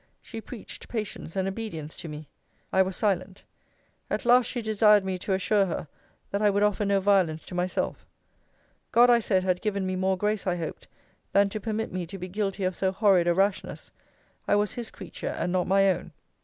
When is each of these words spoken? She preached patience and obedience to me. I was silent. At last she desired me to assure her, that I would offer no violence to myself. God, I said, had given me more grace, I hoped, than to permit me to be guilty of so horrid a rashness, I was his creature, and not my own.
She 0.19 0.41
preached 0.41 0.89
patience 0.89 1.35
and 1.35 1.47
obedience 1.47 1.95
to 1.97 2.07
me. 2.09 2.27
I 2.73 2.81
was 2.81 2.95
silent. 2.95 3.43
At 4.09 4.25
last 4.25 4.47
she 4.47 4.63
desired 4.63 5.05
me 5.05 5.19
to 5.19 5.33
assure 5.33 5.67
her, 5.67 5.87
that 6.31 6.41
I 6.41 6.49
would 6.49 6.63
offer 6.63 6.85
no 6.85 6.99
violence 6.99 7.45
to 7.45 7.53
myself. 7.53 8.03
God, 8.91 9.11
I 9.11 9.19
said, 9.19 9.43
had 9.43 9.61
given 9.61 9.85
me 9.85 9.95
more 9.95 10.17
grace, 10.17 10.47
I 10.47 10.55
hoped, 10.55 10.87
than 11.33 11.49
to 11.49 11.59
permit 11.59 11.93
me 11.93 12.07
to 12.07 12.17
be 12.17 12.27
guilty 12.27 12.63
of 12.63 12.75
so 12.75 12.91
horrid 12.91 13.27
a 13.27 13.35
rashness, 13.35 13.91
I 14.47 14.55
was 14.55 14.71
his 14.73 14.89
creature, 14.89 15.35
and 15.37 15.51
not 15.51 15.67
my 15.67 15.87
own. 15.91 16.13